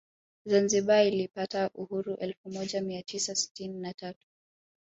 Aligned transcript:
Zanzibar 0.45 1.05
ilipata 1.07 1.69
uhuru 1.73 2.15
elfu 2.15 2.49
moja 2.49 2.81
Mia 2.81 3.03
tisa 3.03 3.31
na 3.31 3.35
sitini 3.35 3.79
na 3.79 3.93
tatu 3.93 4.27